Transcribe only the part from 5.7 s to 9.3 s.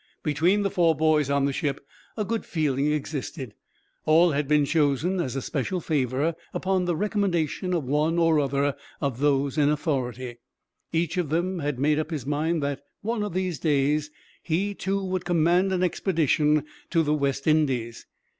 favor, upon the recommendation of one or other of